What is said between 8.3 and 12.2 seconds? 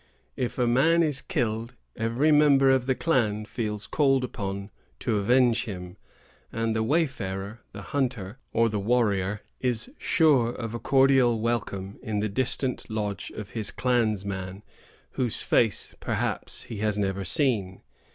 or the warrior is sure of a cordial welcome in